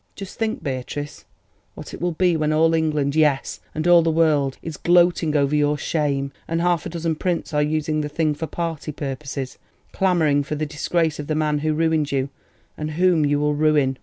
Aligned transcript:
Just 0.15 0.39
think, 0.39 0.63
Beatrice, 0.63 1.25
what 1.75 1.93
it 1.93 2.01
will 2.01 2.13
be 2.13 2.35
when 2.35 2.51
all 2.51 2.73
England—yes, 2.73 3.59
and 3.75 3.87
all 3.87 4.01
the 4.01 4.09
world—is 4.09 4.75
gloating 4.75 5.35
over 5.35 5.55
your 5.55 5.77
shame, 5.77 6.31
and 6.47 6.59
half 6.59 6.87
a 6.87 6.89
dozen 6.89 7.13
prints 7.13 7.53
are 7.53 7.61
using 7.61 8.01
the 8.01 8.09
thing 8.09 8.33
for 8.33 8.47
party 8.47 8.91
purposes, 8.91 9.59
clamouring 9.91 10.41
for 10.41 10.55
the 10.55 10.65
disgrace 10.65 11.19
of 11.19 11.27
the 11.27 11.35
man 11.35 11.59
who 11.59 11.73
ruined 11.75 12.11
you, 12.11 12.29
and 12.75 12.91
whom 12.93 13.27
you 13.27 13.39
will 13.41 13.53
ruin. 13.53 13.99